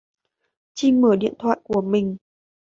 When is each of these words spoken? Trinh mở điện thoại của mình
Trinh 0.73 1.01
mở 1.01 1.15
điện 1.15 1.33
thoại 1.39 1.57
của 1.63 1.81
mình 1.81 2.17